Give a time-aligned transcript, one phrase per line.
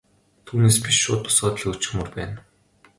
[0.45, 2.37] Түүнээс биш шууд босгоод л хөөчихмөөр байна.